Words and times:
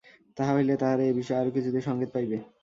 তাহা 0.37 0.51
হইলে 0.53 0.73
তাহারা 0.81 1.03
এ-বিষয়ে 1.05 1.39
আরও 1.41 1.51
কিছু 1.55 1.69
সঙ্কেত 1.81 2.09
পাইবে। 2.15 2.37